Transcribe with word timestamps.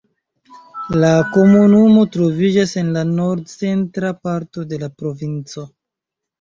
La 1.03 1.11
komunumo 1.35 2.07
troviĝas 2.17 2.75
en 2.83 2.91
la 2.97 3.05
nord-centra 3.11 4.13
parto 4.25 4.67
de 4.75 4.83
la 4.87 4.93
provinco. 5.01 5.71